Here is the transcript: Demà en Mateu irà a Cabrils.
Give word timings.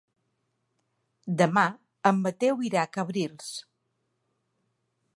Demà 1.41 1.67
en 2.13 2.23
Mateu 2.23 2.65
irà 2.71 2.83
a 2.85 2.89
Cabrils. 2.99 3.55